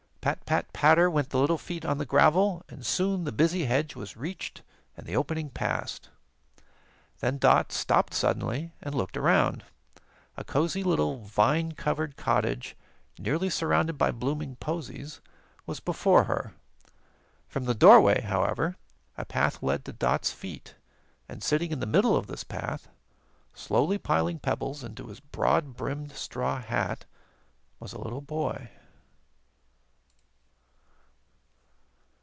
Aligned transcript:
Pat, 0.21 0.45
pat, 0.45 0.71
patter 0.71 1.09
went 1.09 1.31
the 1.31 1.39
little 1.39 1.57
feet 1.57 1.83
on 1.83 1.97
the 1.97 2.05
gravel, 2.05 2.61
and 2.69 2.85
soon 2.85 3.23
the 3.23 3.31
busy 3.31 3.65
hedge 3.65 3.95
was 3.95 4.15
reached 4.15 4.61
and 4.95 5.07
the 5.07 5.15
opening 5.15 5.49
passed. 5.49 6.09
Then 7.21 7.39
Dot 7.39 7.71
stopped 7.71 8.13
suddenly 8.13 8.71
and 8.83 8.93
looked 8.93 9.17
around. 9.17 9.63
A 10.37 10.43
cozy 10.43 10.83
little 10.83 11.23
vine 11.23 11.71
covered 11.71 12.17
cottage 12.17 12.75
nearly 13.17 13.49
surrounded 13.49 13.97
by 13.97 14.11
blooming 14.11 14.57
posies, 14.57 15.21
was 15.65 15.79
before 15.79 16.25
her. 16.25 16.53
From 17.47 17.63
the 17.65 17.73
doorway, 17.73 18.21
however, 18.21 18.75
a 19.17 19.25
path 19.25 19.63
led 19.63 19.85
to 19.85 19.91
Dot's 19.91 20.31
feet, 20.31 20.75
and 21.27 21.41
sitting 21.41 21.71
in 21.71 21.79
the 21.79 21.87
middle 21.87 22.15
of 22.15 22.27
this 22.27 22.43
path, 22.43 22.87
slowly 23.55 23.97
piling 23.97 24.37
pebbles 24.37 24.83
into 24.83 25.07
his 25.07 25.19
broad 25.19 25.75
brimmed 25.75 26.11
straw 26.11 26.61
hat, 26.61 27.05
was 27.79 27.91
a 27.91 27.97
little 27.99 28.21
boy. 28.21 28.69